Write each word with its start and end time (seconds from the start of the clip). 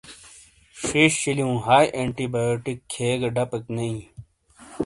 ݜیݜ 0.83 1.11
شیلیوں 1.21 1.55
ہائی 1.65 1.87
اینٹی 1.95 2.25
بایوٹیک 2.33 2.79
کھیے 2.91 3.11
گہ 3.21 3.29
ڈَپیک 3.35 3.65
نے 3.75 3.87
بِیں۔ 3.93 4.01